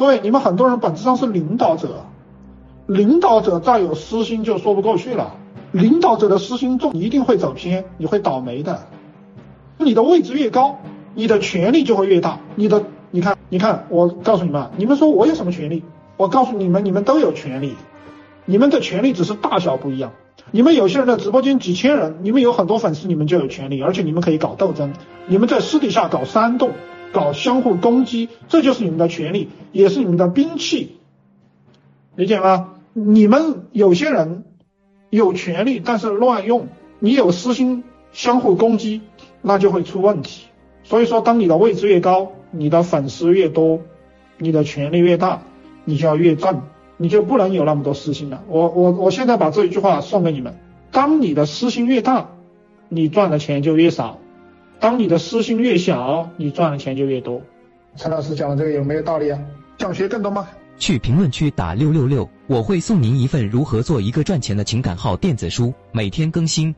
[0.00, 2.06] 各位，你们很多人本质上是领导者，
[2.86, 5.34] 领导者再有私心就说不过去了。
[5.72, 8.86] 领导者的私心重，一定会走偏，你会倒霉的。
[9.76, 10.78] 你的位置越高，
[11.12, 12.40] 你的权力就会越大。
[12.54, 15.84] 你的，你看，你看，我告诉你们，你们说我有什么权利？
[16.16, 17.74] 我告诉你们，你们都有权利，
[18.46, 20.12] 你们的权利只是大小不一样。
[20.50, 24.94] 你们有些人的直播间几千人，你们有很多粉丝，你们就有权利，而且你们可以搞斗争，
[25.26, 26.70] 你们在私底下搞煽动，
[27.12, 30.96] 搞相互攻击，这就是你们的权利，也是你们的兵器，
[32.16, 32.74] 理解吗？
[32.92, 34.44] 你们有些人
[35.10, 36.68] 有权利，但是乱用，
[36.98, 39.00] 你有私心，相互攻击，
[39.42, 40.46] 那就会出问题。
[40.84, 43.80] 所以说，当你的位置越高，你的粉丝越多，
[44.38, 45.42] 你的权力越大，
[45.84, 46.62] 你就要越正。
[47.02, 48.44] 你就不能有那么多私心了。
[48.46, 50.58] 我我我现在把这一句话送给你们：
[50.90, 52.28] 当你的私心越大，
[52.90, 54.18] 你赚的钱就越少；
[54.80, 57.40] 当你的私心越小，你赚的钱就越多。
[57.96, 59.38] 陈老师讲的这个有没有道理啊？
[59.78, 60.48] 想学更多吗？
[60.78, 66.74] 去评论区打六六六，我会送您一份如何做一个赚钱的情感号电子书，每天更新。